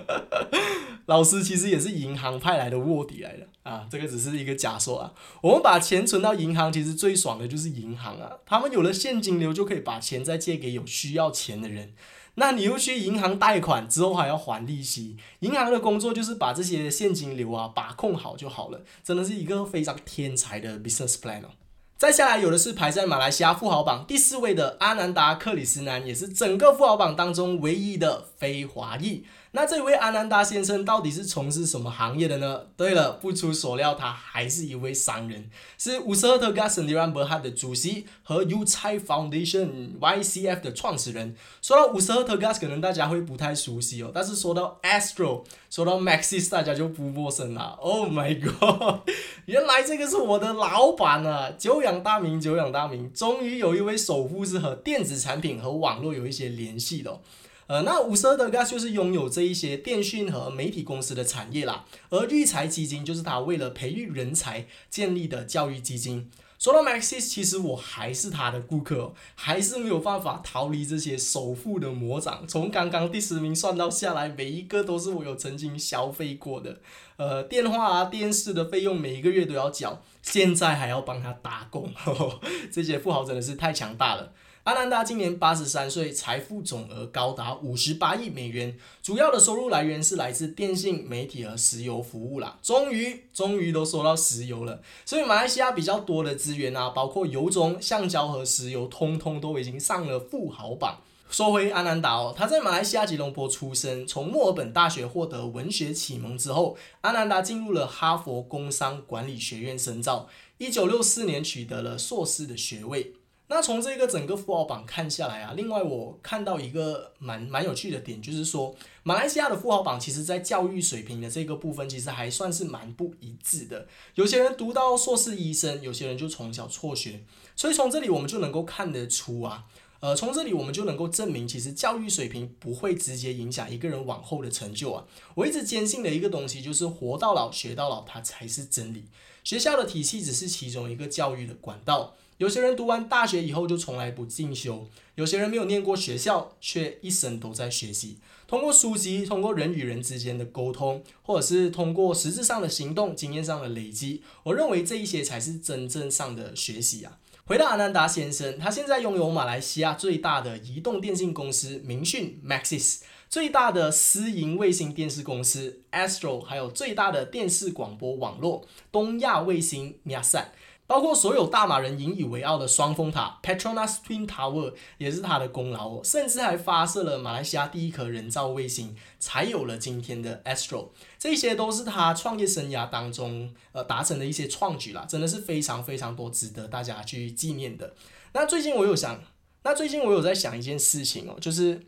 [1.04, 5.12] 老师其实也是银行派来的卧底来的啊，这个只是一个假说啊。
[5.42, 11.92] 我们把钱存到银行，其实最爽的就是银行啊，他们有了现金流，就可以把钱再借给有需要钱的人。
[12.36, 21.48] 那你又去银行贷款之后还要还利息，银行的工作就是把这些现金流啊把控好就好了，真的是一个非常天才的 business plan 哦。
[21.96, 29.24] 再下来有的是排在马来西亚富豪榜第四位的阿南达克里斯南，也是整个富豪榜当中唯一的非华裔。
[29.56, 32.60] 那这位阿南达先生到底是从事什么行业的呢？
[32.76, 41.34] 对了，不出所料，他还是一位商人，是乌斯特加森迪兰伯哈的主席和 U 菜 Foundation YCF 的创始人。
[41.62, 47.78] 说到乌斯特加斯，可能大家会不太熟悉哦，但是说到 Astro，说到 Maxis，大家就不陌生了。
[47.80, 49.08] Oh my god，
[49.46, 51.50] 原来这个是我的老板啊！
[51.56, 57.20] 久仰大名，久仰大名，终于有一位首富是和电子产品和网络有一些联系的。
[57.66, 66.30] 呃，那五十二的 GA 就是拥有这一些电讯和媒体公司的产业啦，而育才基金就是他为了培育人才建立的教育基金。
[66.58, 72.46] 说到 Maxis，其实我还是他的顾客，还是没有办法逃离这些首富的魔掌。
[72.48, 76.80] 从刚刚第十名算到下来，每一个都是我有曾经消费过的。
[77.18, 81.92] 呃，电话啊、电视的费用每一个月都要缴，现在还要帮他打工，
[82.72, 84.32] 这些富豪真的是太强大了。
[84.66, 92.58] 阿南达今年八十三岁，财富总额高达五十八亿美元，主要的收入来源是来自电信、媒体和石油服务啦。
[92.64, 100.98] 终于，终于都说到石油了，所以马来西亚比较多的资源啊，包括油种、橡胶和石油，通通都已经上了富豪榜。
[101.30, 113.12] 说回阿南达哦，他在马来西亚吉隆坡出生，从墨尔本大学获得文学启蒙之后，阿南达进入了哈佛工商管理学院深造，一九六四年取得了硕士的学位。
[113.48, 123.86] 那从这个整个富豪榜看下来啊，另外我看到一个蛮蛮有趣的点，就是说马来西亚的富豪榜其实在教育水平的这个部分，其实还算是蛮不一致的。
[124.16, 127.22] 有些人读到硕士医生，有些人就从小辍学，
[127.54, 129.66] 所以从这里我们就能够看得出啊，
[130.00, 135.04] 呃，从这里我们就能够证明，其实教育水平不会直接影响一个人往后的成就啊。
[135.36, 139.04] 我一直坚信的一个东西就是活到老学到老，它才是真理。
[139.44, 142.16] 学校的体系只是其中一个教育的管道。
[142.38, 148.18] 有些人读完大学以后就从来不进修，有些人没有念过学校，却一生都在学习。
[148.46, 157.18] 通过书籍，通过人与人之间的沟通，或者是通过实质上的行动、经验上的累积，我认为这一些才是真正上的学习啊。
[157.46, 162.98] 回到阿南达先生，他现在拥有马来西亚最大的移动电信公司明讯 Maxis，
[163.30, 170.46] 最大的私营卫星电视公司 Astro，还有最大的电视广播网络东亚卫星 Miasan。
[170.86, 180.90] 包括所有大马人引以为傲的双峰塔 Petronas Twin Tower 也是他的功劳哦，甚至还发射了马来西亚第一颗人造卫星，才有了今天的 Astro。
[181.18, 187.94] 这些都是他创业生涯当中呃达成的一些创举啦，真的是非常非常多值得大家去纪念的。
[188.32, 189.20] 那最近我有想，
[189.64, 191.82] 那最近我有在想一件事情哦，就是。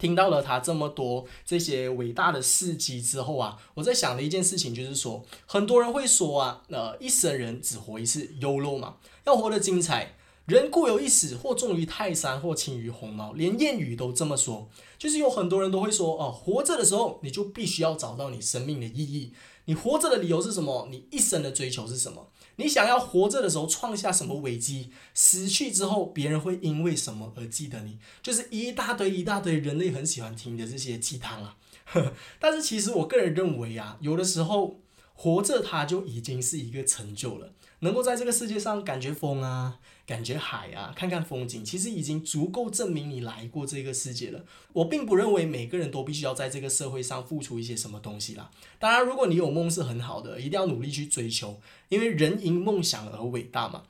[0.00, 10.16] 听到了他这么多这些伟大的事迹之后啊，我在想的一件事情就是说，很多人会说啊，呃，一生人只活一次，YOLO 嘛，要活得精彩。
[10.46, 14.68] 人固有一死，或重于泰山，或轻于鸿毛，连谚语都这么说。
[14.98, 19.32] 就是有很多人都会说，哦，活着的时候你就必须要找到你生命的意义。
[19.66, 20.88] 你活着的理由是什么？
[20.90, 22.26] 你一生的追求是什么？
[22.60, 24.90] 你想要活着的时候创下什么危机？
[25.14, 27.98] 死去之后别人会因为什么而记得你？
[28.22, 31.56] 就是一大堆一大堆人类很喜欢听的这些鸡汤啊。
[32.38, 34.80] 但是其实我个人认为啊，有的时候
[35.14, 37.52] 活着它就已经是一个成就了。
[37.80, 44.44] 能够在这个世界上感觉风啊，感觉海啊，看看风景，其实已经足够证明你来过这个世界了。
[44.72, 48.50] 我并不认为每个人都必须要在这个社会上付出一些什么东西啦。
[48.78, 53.84] 当然，如果你有梦是很好的，一定要努力去追求，因为人因梦想而伟大嘛。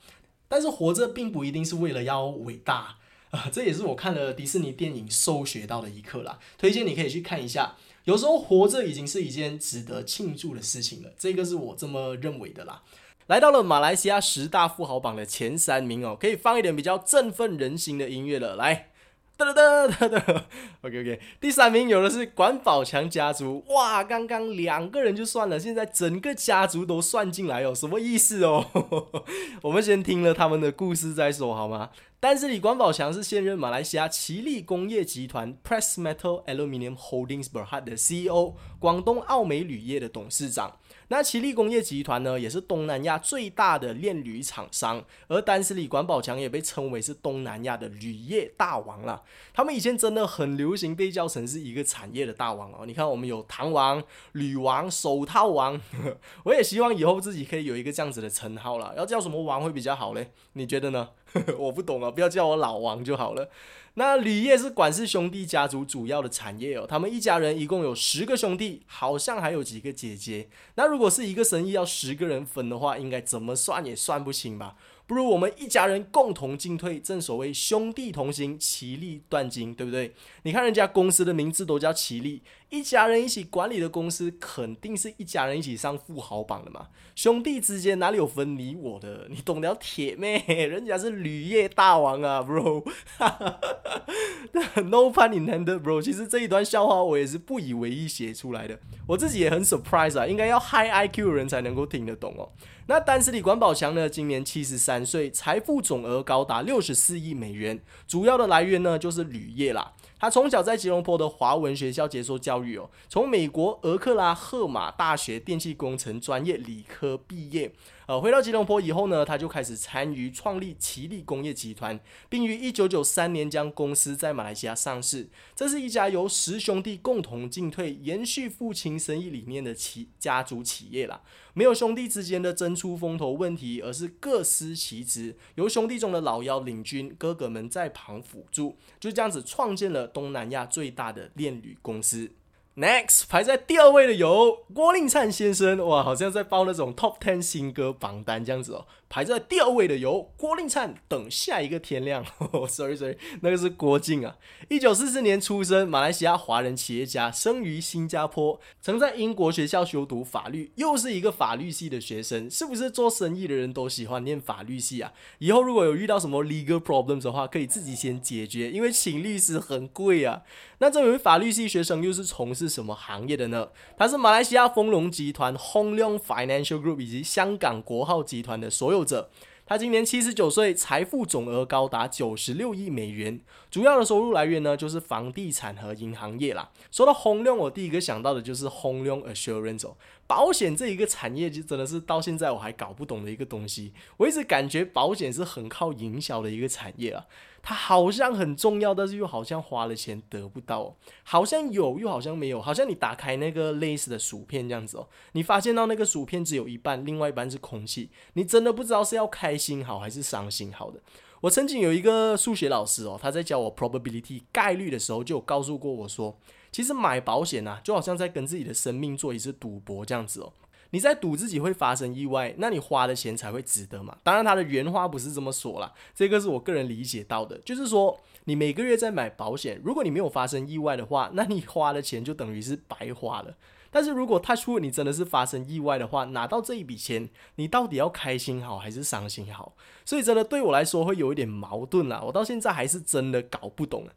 [0.49, 2.99] 但是活着并不一定是为了要伟大
[3.31, 6.39] 啊，这也是我看了迪士尼电影收学到的一课啦。
[6.59, 7.77] 推荐你可以去看一下。
[8.05, 12.83] 有时候活着已经是一件值得庆祝的事情了，这个是我这么认为的啦。
[13.31, 18.57] 来到了马来西亚十大富豪榜的前三名哦，可以放一点比较振奋人心的音乐了。
[18.57, 18.91] 来，
[19.37, 20.45] 哒哒哒哒哒
[20.81, 21.21] ，OK OK。
[21.41, 28.67] 第三名有的是管宝强家族，哇，刚刚两个人就算了，现在整个家族都算进来哦，什么意思哦？
[29.63, 31.91] 我们先听了他们的故事再说好吗？
[32.19, 40.79] 丹斯里管宝强是现任马来西亚奇力工业集团 Press Metal Aluminium Holdings Berhad 的 CEO，广东澳美铝业的董事长。
[41.13, 49.21] 那奇力工业集团呢，也是东南亚最大的炼铝厂商，而丹斯里管宝强也被称为是东南亚的铝业大王了。
[49.53, 52.87] 他们以前真的很流行被叫成是一个产业的大王哦。
[52.87, 54.01] 你看，我们有糖王、
[54.33, 55.81] 铝王、手套王，
[56.47, 58.95] 我也希望以后自己可以有一个这样子的称号了。
[58.97, 60.31] 要叫什么王会比较好嘞？
[60.53, 61.09] 你觉得呢？
[61.59, 63.51] 我不懂啊，不要叫我老王就好了。
[63.95, 70.49] 那铝业是管氏兄弟家族主要的产业哦，他们一家人一共有十个兄弟，好像还有几个姐姐。
[70.77, 74.77] 那如果是一个生意要十个人分的话，应该怎么算也算不清吧？
[75.07, 80.15] 不如我们一家人共同进退，正所谓兄弟同心，其利断金，对不对？
[80.45, 82.43] 你看人家公司的名字都叫奇利。
[82.71, 86.87] 一家人一起管理的公司，肯定是一家人一起上富豪榜的嘛。
[87.17, 89.27] 兄弟之间哪里有分你我的？
[89.29, 90.39] 你懂得铁咩？
[90.47, 92.83] 人家是铝业大王啊，bro。
[93.19, 96.01] 哈 哈 No pun intended，bro。
[96.01, 98.79] 其实这一段笑话我也是不以为意写出来的，
[99.09, 100.27] 我自己也很 surprise 啊。
[100.27, 102.53] 应该要 high IQ 的人才能够听得懂哦。
[102.87, 104.09] 那丹斯里管宝强呢？
[104.09, 109.93] 今年七十三岁，财富总额高达六十四亿美元，主要的来源呢就是铝业啦。
[110.19, 112.60] 他从小在吉隆坡的华文学校接受教
[113.09, 117.73] 从美国俄克拉荷马大学电气工程专业理科毕业。
[118.07, 125.29] 呃，回到吉隆坡以后呢，他就开始参与创立奇力工业集团，并于一九九三年将公司在马来西亚上市。
[125.55, 131.23] 这是一家由十兄弟共同进退、延续父亲生意理念的企家族企业啦。
[131.55, 142.33] 没有兄弟之间的争出风头问题，而是各司其职，由兄弟中的老幺领军，哥哥们在旁辅助，就这样子创建了东南亚最大的炼铝公司。
[142.81, 148.87] Next 排在第二位的有郭令灿先生，哇，好像在包那种 Top Ten 新歌榜单这样子哦。
[149.11, 152.25] 排在第二位的有郭令灿，等下一个天亮。
[152.71, 154.37] Sorry Sorry，那个是郭靖啊。
[154.69, 162.49] 一九四四年出生，马来西亚华人企业家，生于新加坡，曾在英国学校修读法律，又是一个法律系的学生。
[162.49, 165.13] 是不是做生意的人都喜欢念法律系啊？
[165.41, 170.43] 以后如果有遇到什么 legal problems 的话，可以自己先解决，因为请律师很贵啊。
[170.79, 173.71] 那这位法律系学生又是从事什么行业的呢？
[173.99, 179.00] 他是马来西亚丰隆集团 Hong Leong Financial Group 以及香港国浩集团的所有。
[179.05, 179.31] 者，
[179.67, 183.41] 他今年七十九岁，财富总额高达九十六亿美元，
[183.71, 186.71] 主要的收入来源呢就是房地产和银行业啦。
[186.91, 189.91] 说到 Hong Leong，我第一个想到的就是 Hong Leong Assurance。
[190.31, 193.93] 保险这一个产业就真的是到现在我还搞不懂的一个东西。
[194.17, 197.27] 我一直感觉保险是很靠营销的一个产业啊，
[197.61, 211.01] 它好像很重要，但是又好像花了钱得不到，好像有又好像没有，好像你打开那个类似的薯片这样子哦，你发现到那个薯片只有一半，另外一半是空气，你真的不知道是要开心好还是伤心好的。
[211.41, 216.39] 我曾经有一个数学老师哦，他在教我 probability 概率的时候，就告诉过我说。
[216.73, 220.53] 其实买保险啊，就好像在跟自己的生命做一次赌博这样子哦。
[220.93, 224.19] 你在赌自己会发生意外，那你花的钱才会值得嘛。
[224.25, 233.55] 当然，他的原话不是这么说啦，这个是我个人理解到的，就是说你每个月在买保险，如果你没有发生意外的话，那你花的钱就等于是白花了。
[233.93, 239.75] 但是如果他出你真的是发生意外的话，拿到这一笔钱，你到底要开心好还是伤心好？
[240.05, 242.21] 所以真的对我来说会有一点矛盾啦。
[242.25, 244.09] 我到现在还是真的搞不懂。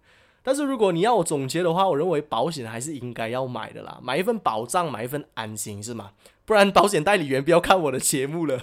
[0.44, 6.12] 但是如果你要我总结的话，我认为保险还是应该要买的啦，买一份保障，买一份安心，是吗？
[6.46, 8.60] 不然保险代理员不要看我的节目了，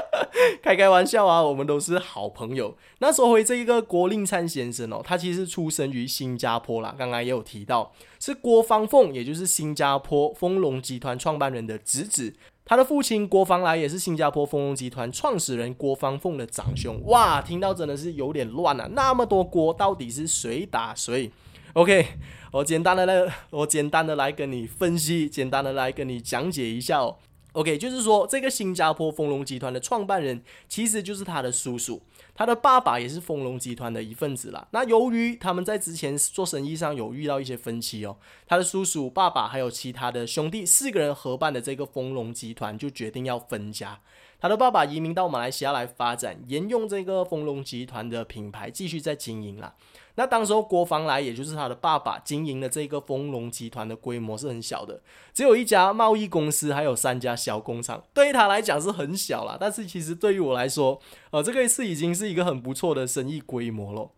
[0.62, 2.76] 开开玩笑啊，我们都是好朋友。
[2.98, 12.34] 那说回这一个郭令灿先生哦，他其实出生于新加坡啦，刚刚也有提到，是郭方凤，也就是新加坡丰隆集团创办人的侄子。
[12.66, 16.98] 他的父亲郭方来也是新加坡丰隆集团创始人郭方凤的长兄。
[17.04, 18.88] 哇，听到真的是有点乱啊！
[18.92, 21.30] 那么多锅，到底是谁打谁
[21.74, 22.06] ？OK，
[22.52, 27.16] 我简单的来，我简单的来跟你分析，简单的来跟你讲解一下哦。
[27.54, 32.02] OK，就是说这个新加坡丰隆集团的创办人其实就是他的叔叔。
[32.36, 34.66] 他的爸爸也是丰隆集团的一份子啦。
[34.72, 38.16] 那由于他们在之前做生意上有遇到一些分歧哦，
[38.48, 44.00] 他的叔叔、爸爸还有其他的兄弟四个人合办的这个丰隆集团就决定要分家。
[44.44, 49.74] 他的爸爸移民到马来西亚来发展，沿用这个丰隆集团的品牌继续在经营啦。
[50.16, 55.00] 那当时候郭方来，也就是他的爸爸经营的这个丰隆集团的规模是很小的，
[55.32, 59.56] 只有一家贸易公司，还有三家小工厂，对于他来讲是很小啦。
[59.58, 64.10] 但是其实对于我来说，呃，这个是已经是一个很不错的生意规模了。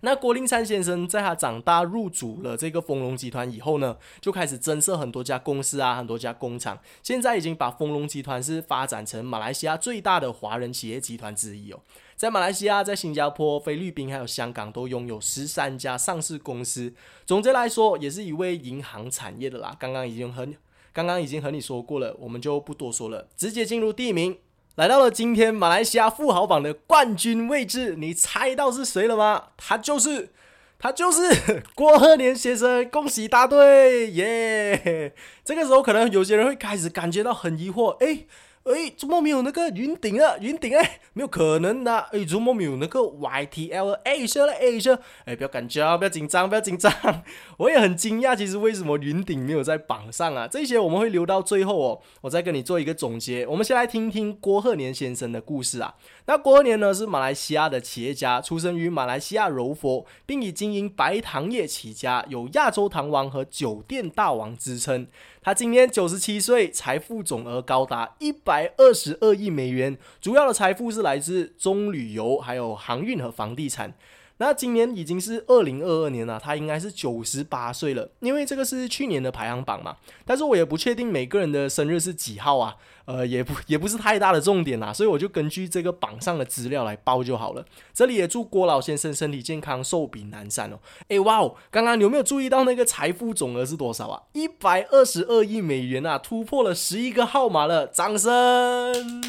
[0.00, 11.80] 那郭令灿先生在他长大入主了这个丰隆集团以后呢，就开始增设很多家公司啊，很多家工厂，现在已经把丰隆集团是发展成马来西亚最大的华人企业集团之一哦。
[12.16, 16.92] 在马来西亚、在新加坡、菲律宾还有香港都拥有十三家上市公司。
[17.24, 19.74] 总结来说，也是一位银行产业的啦。
[19.78, 20.46] 刚刚已经和
[20.92, 24.36] 刚刚已经和你说过了，我们就不多说了，直接进入第一名，
[24.80, 27.96] 来到了今天马来西亚富豪榜的冠军位置。
[27.98, 29.48] 你猜到是谁了吗？
[29.58, 30.30] 他就是，
[30.78, 32.88] 他就是 郭鹤年先生。
[32.88, 35.14] 恭喜答对，耶！
[35.44, 38.26] 这个时候可能有些人会开始感觉到很疑惑，诶。
[38.64, 40.36] 哎，怎么没有那个云顶啊？
[40.38, 41.98] 云顶哎，没有可能的。
[42.12, 45.00] 哎，怎么没有那个 YTL A 社了 A 社？
[45.24, 46.92] 哎，不要紧张，不要紧张，不要紧张。
[47.56, 50.46] 我也很惊讶，其实为什么云顶没有在榜上啊？
[50.46, 53.46] 这些我们会留到最后哦，我再跟你做一个总结。
[53.46, 55.94] 我们先来听听郭鹤年先生的故事啊。
[56.26, 65.06] 那郭鹤年呢是马来西亚的企业家，出生于马来西亚柔佛，并以经营白糖业起家，有亚洲糖王和酒店大王之称。
[65.42, 73.94] 他今年九十七岁，财富总额高达一百二十二亿美元，主要的财富是来自中旅游、还有航运和房地产。
[74.40, 79.98] 那今年已经是二零二二年了，他应该是九十八岁了，因为这个是去年的排行榜嘛。
[80.24, 82.74] 但是我也不确定每个人的生日是几号啊，
[83.04, 87.62] 呃，也不也不是太大的重点啦，所以我就根据这个榜上的资料来报就好了。
[87.92, 90.78] 这里也祝郭老先生身体健康，寿比南山哦。
[91.08, 94.22] 诶，哇哦，刚刚你有没有注意到那个财富总额是多少啊？
[94.32, 99.20] 一百二十二亿美元啊，突破了十一个号码了，掌声！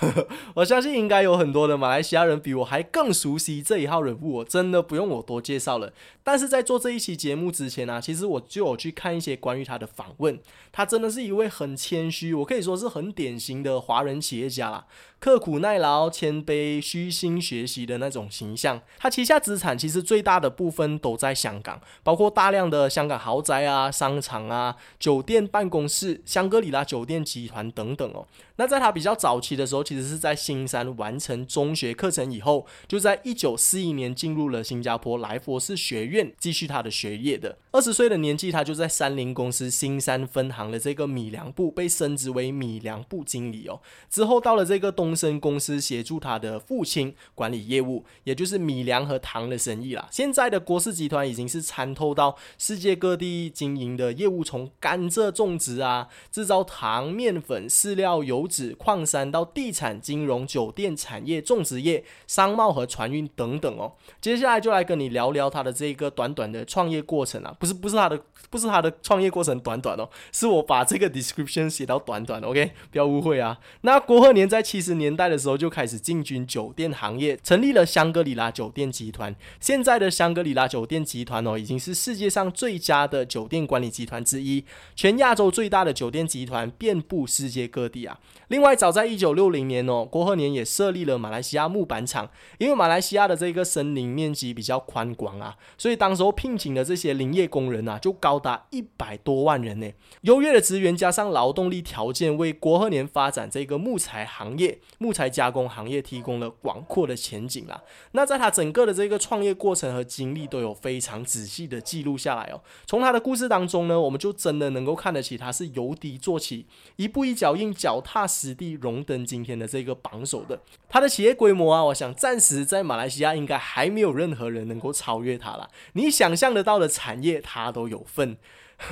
[0.56, 5.92] 我相信应该有很多的马来西亚人比我还更熟悉这一号人物，我真的不用我多介绍了。
[6.22, 10.38] 但是在做这一期节目之前呢，其实我就有去看一些关于他的访问。
[10.72, 14.86] 他真的是一位很谦虚，我可以说是很典型的华人企业家啦。
[15.24, 18.78] 刻苦耐劳、谦卑、虚心学习的那种形象。
[18.98, 28.26] 他旗下资产其实最大的部分都在香港，包括大量的香港豪宅啊、商场啊、酒店、办公室、香格里拉酒店集团等等哦。
[28.56, 37.56] 那在他比较早期的时候，其实是在新山完成中学课程以后，就在一九四一年进入了新加坡莱佛士学院继续他的学业的。
[37.72, 43.80] 二十岁的年纪，他就在三菱公司新山分行的这个米粮部被升职为米粮部经理哦。
[44.10, 45.13] 之后到了这个东。
[45.14, 50.08] 生公司协助他的父亲管理业务，也就是米粮和糖的生意啦。
[50.10, 63.92] 现在的郭氏集团已经是参透到世界各地经营的业务，从甘蔗种植啊、制造糖、面粉、饲料、油脂、矿山到地产、金融、酒店产业、种植业、商贸和船运等等哦。
[64.20, 73.58] 接下来就来跟你聊聊他的这个短短的创业过程啊，不是不是他的不是他的创业过程短短哦，是我把这个 description 写到短短，OK，不要误会啊。
[73.82, 79.34] 那郭鹤年在七十年代的时候就开始进军酒店行业，成立了香格里拉酒店集团。
[79.60, 84.64] 现在的香格里拉酒店集团哦，已经是世界上最佳的酒店管理集团之一，
[84.96, 88.18] 全亚洲最大的酒店集团，遍布世界各地啊。
[88.48, 99.90] 另外，早在一九六零年哦，郭鹤年也设立了马来西亚木板厂，因为马来西亚的这个森林面积比较宽广啊，所以当时候聘请的这些林业工人啊，就高达一百多万人呢。
[100.22, 107.82] 优越的资源加上劳动力条件，为郭鹤年发展这个木材行业、木材加工行业提供了广阔的前景啦。
[108.12, 112.60] 那在他整个的这个创业过程和经历都有非常仔细的记录下来哦。
[112.86, 116.66] 从他的故事当中呢，我们就真的能够看得起他是由低做起，
[116.96, 120.60] 一步一脚印，脚踏实地，荣登今天的这个榜首的。
[120.88, 125.68] 他的企业规模啊，我想暂时在马来西亚应该还没有任何人能够超越他了。
[125.94, 128.36] 你想象得到的产业，他都有份。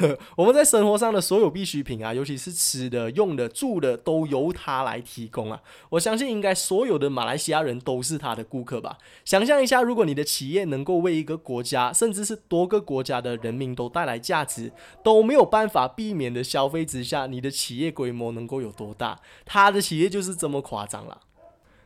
[0.37, 5.61] 我们在生活上的所有必需品啊，尤其是吃的、用的、住的，都由他来提供啊。
[5.91, 8.99] 我相信应该所有的马来西亚人都是他的顾客吧。
[9.25, 14.73] 想象一下，如果你的企业能够为一个国家，甚至是多个国家的人民都带来价值，
[15.03, 19.21] 都没有办法避免的消费之下，你的企业规模能够有多大？
[19.45, 21.21] 他的企业就是这么夸张了。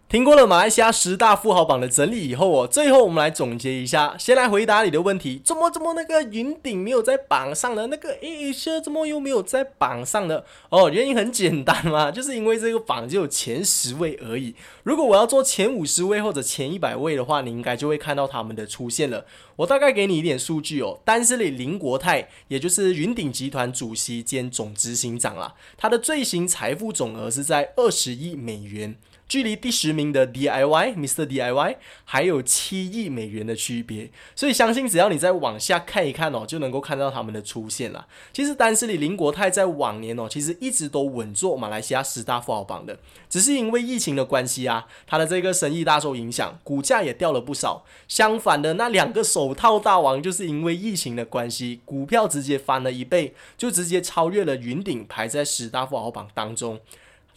[0.08, 4.14] 听过了马来西亚十大富豪榜的整理以后哦，最后我们来总结一下。
[4.16, 10.44] 先来回答你的问题：怎么怎么那个云顶没有在榜上的那个 A 社怎么又没有在榜上的？
[10.68, 14.54] 哦，原因很简单嘛， 就是因为这个榜只有前十位而已。
[14.84, 19.26] 如果我要做前五十位或者前一百位的话，你应该就会看到他们的出现了。
[19.56, 28.94] 我大概给你一点数据哦，丹斯里林国泰，也就是云顶集团主席兼总执行长啦，他的最新财富总额是在二十亿美元。
[29.28, 38.06] 距离第十名的 DIY Mr DIY 还有七亿美元的区别，所以相信只要你再往下看一看哦，就能够看到他们的出现了。
[38.32, 42.98] 其实丹斯里林国泰在往年哦，其实一直都稳坐马来西亚十大富豪榜的，
[43.28, 47.84] 只是因为疫情的关系啊，他的这个生意大受影响，股价也掉了不少。
[48.06, 56.80] 相反的，那两个手套大王就是因为疫情的关系，股票直接翻了一倍，就直接超越了云顶，排在十大富豪榜当中。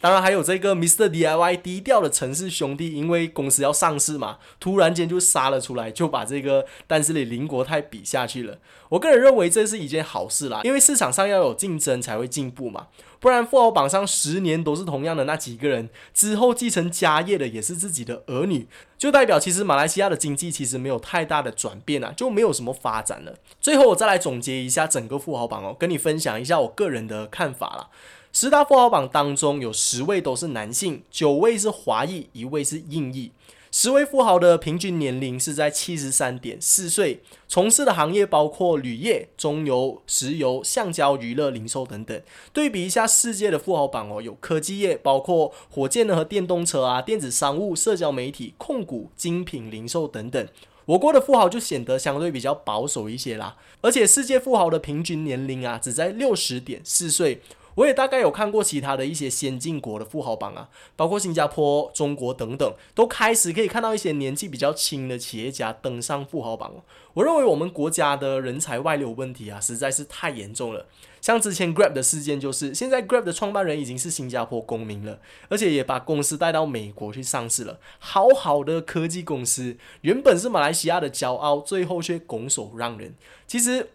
[0.01, 8.57] 当然还有这个 Mr DIY 低调的城市兄弟，因为公司要上市嘛，突然间就杀了出来，就把这个丹斯里林国泰比下去了。
[8.89, 12.87] 我个人认为这是一件好事啦，因为市场上要有竞争才会进步嘛，
[13.19, 23.35] 不然富豪榜上十年都是同样的那几个人，之后继承家业的也是自己的儿女，就代表其实马来西亚的经济其实没有太大的转变啊，就没有什么发展了。
[23.59, 27.89] 最后我再来总结一下整个富豪榜哦，跟你分享一下我个人的看法啦。
[28.31, 33.31] 十大富豪榜当中有十位都是男性，九位是华裔，一位是印裔。
[33.71, 42.19] 十位富豪的平均年龄是在七十三点四岁，从事的行业包括铝业、中油、石油、橡胶、娱乐、零售等等。
[42.53, 50.47] 对比一下世界的富豪榜哦，有科技业，包括火箭和电动车啊、电子商务、社交媒体、控股、精品零售等等。
[50.85, 57.41] 我国的富豪就显得相对比较保守一些啦，而且世界富豪的平均年龄啊，只在六十点四岁。
[57.75, 66.73] 我也大概有看过其他的一些先进国的富豪榜啊，包括新加坡、中国等等，都开始可以看到一些年纪比较轻的企业家登上富豪榜
[67.13, 70.85] 我认为我们国家的人才外流问题啊，实在是太严重了。
[71.21, 77.79] 像之前 Grab 的事件，就是现在 Grab 的创办人已经是新加坡公民了，而且也把公司带到美国去上市了。
[77.97, 83.15] 好好的科技公司，原本是马来西亚的骄傲，最后却拱手让人。
[83.47, 83.89] 其实。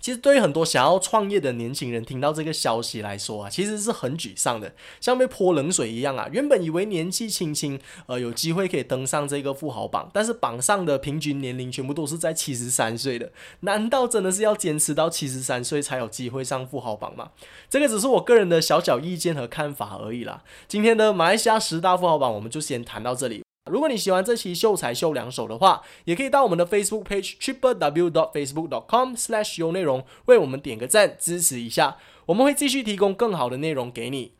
[0.00, 6.28] 其实对于很多想要创业的年轻人，听到这个消息来说啊，其实是很沮丧的，像被泼冷水一样啊。
[6.32, 13.30] 原本以为年纪轻轻，呃，有机会可以登上这个富豪榜，但是榜上的平均年龄全部都是在七十三岁的，
[13.60, 17.30] 难道真的是要坚持到七十三岁才有机会上富豪榜吗？
[17.68, 20.42] 这个只是我个人的小小意见和看法而已啦。
[20.66, 23.42] 今天的马来西亚十大富豪榜，我们就先谈到这里。
[23.66, 34.32] 如果你喜欢这期秀才秀两手的话，也可以到我们的 Facebook page triple w dot facebook dot com slash 有内容为我们点个赞支持一下，我们会继续提供更好的内容给你。